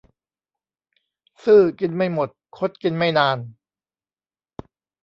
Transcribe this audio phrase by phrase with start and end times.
[1.43, 3.37] ซื่อกินไม่หมด คดกินไม่นาน